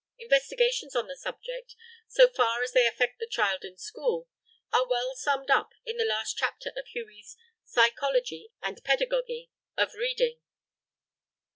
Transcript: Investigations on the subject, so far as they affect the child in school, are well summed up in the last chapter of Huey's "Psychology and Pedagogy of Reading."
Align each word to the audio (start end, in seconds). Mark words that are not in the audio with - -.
Investigations 0.17 0.95
on 0.95 1.05
the 1.07 1.15
subject, 1.15 1.75
so 2.07 2.27
far 2.27 2.63
as 2.63 2.71
they 2.71 2.87
affect 2.87 3.19
the 3.19 3.27
child 3.27 3.63
in 3.63 3.77
school, 3.77 4.27
are 4.73 4.87
well 4.89 5.15
summed 5.15 5.51
up 5.51 5.73
in 5.85 5.97
the 5.97 6.05
last 6.05 6.35
chapter 6.35 6.71
of 6.75 6.87
Huey's 6.87 7.37
"Psychology 7.65 8.51
and 8.63 8.83
Pedagogy 8.83 9.51
of 9.77 9.93
Reading." 9.93 10.39